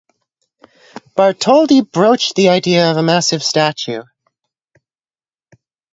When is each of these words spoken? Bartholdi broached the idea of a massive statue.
Bartholdi 1.15 1.81
broached 1.81 2.33
the 2.33 2.49
idea 2.49 2.89
of 2.89 2.97
a 2.97 3.03
massive 3.03 3.43
statue. 3.43 4.01